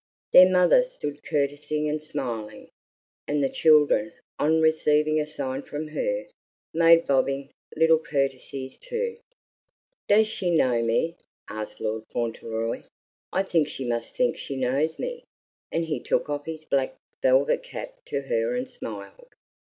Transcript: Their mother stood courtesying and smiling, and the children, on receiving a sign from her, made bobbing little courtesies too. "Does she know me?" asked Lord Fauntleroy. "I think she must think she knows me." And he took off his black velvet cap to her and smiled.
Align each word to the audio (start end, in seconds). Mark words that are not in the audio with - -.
Their 0.33 0.49
mother 0.49 0.81
stood 0.81 1.21
courtesying 1.23 1.87
and 1.87 2.03
smiling, 2.03 2.71
and 3.27 3.43
the 3.43 3.49
children, 3.51 4.13
on 4.39 4.59
receiving 4.59 5.19
a 5.19 5.27
sign 5.27 5.61
from 5.61 5.89
her, 5.89 6.25
made 6.73 7.05
bobbing 7.05 7.51
little 7.77 7.99
courtesies 7.99 8.79
too. 8.79 9.19
"Does 10.07 10.25
she 10.27 10.49
know 10.49 10.81
me?" 10.81 11.17
asked 11.49 11.79
Lord 11.79 12.03
Fauntleroy. 12.09 12.81
"I 13.31 13.43
think 13.43 13.67
she 13.67 13.85
must 13.85 14.15
think 14.15 14.37
she 14.39 14.55
knows 14.55 14.97
me." 14.97 15.23
And 15.71 15.85
he 15.85 15.99
took 15.99 16.31
off 16.31 16.47
his 16.47 16.65
black 16.65 16.95
velvet 17.21 17.61
cap 17.61 18.03
to 18.05 18.21
her 18.23 18.55
and 18.55 18.67
smiled. 18.67 19.35